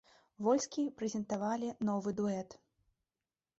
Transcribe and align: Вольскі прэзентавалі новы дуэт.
Вольскі 0.45 0.85
прэзентавалі 1.01 1.69
новы 1.91 2.17
дуэт. 2.21 2.59